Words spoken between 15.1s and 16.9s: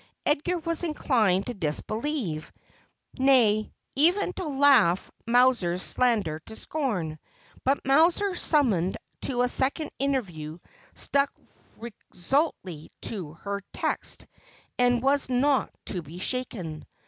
not to be shaken.